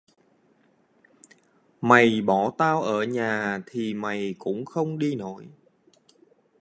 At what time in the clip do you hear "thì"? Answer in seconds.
3.67-3.93